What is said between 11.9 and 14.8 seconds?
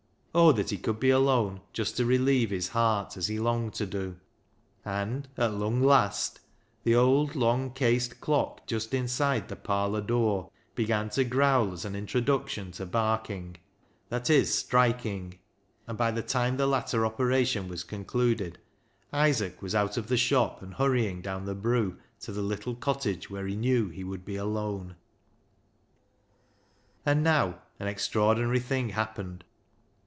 introduction to barking— that is